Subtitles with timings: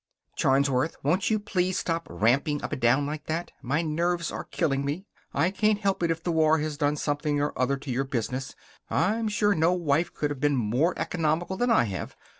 [0.35, 3.51] "Charnsworth, won't you please stop ramping up and down like that!
[3.61, 5.05] My nerves are killing me.
[5.31, 8.55] I can't help it if the war has done something or other to your business.
[8.89, 12.15] I'm sure no wife could have been more economical than I have.